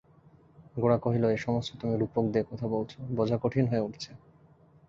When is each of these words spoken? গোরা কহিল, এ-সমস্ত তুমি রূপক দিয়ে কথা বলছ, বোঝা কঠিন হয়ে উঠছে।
গোরা 0.77 0.97
কহিল, 0.97 1.23
এ-সমস্ত 1.29 1.69
তুমি 1.75 1.93
রূপক 1.97 2.25
দিয়ে 2.31 2.45
কথা 2.51 2.65
বলছ, 2.67 2.91
বোঝা 3.15 3.37
কঠিন 3.41 3.65
হয়ে 3.67 3.85
উঠছে। 3.87 4.11